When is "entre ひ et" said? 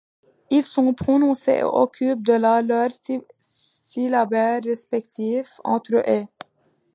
5.63-6.17